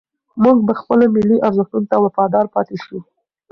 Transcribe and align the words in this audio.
موږ 0.43 0.57
به 0.67 0.73
خپلو 0.79 1.05
ملي 1.15 1.37
ارزښتونو 1.47 1.89
ته 1.91 1.95
وفادار 2.05 2.45
پاتې 2.53 2.77
شو. 2.83 2.97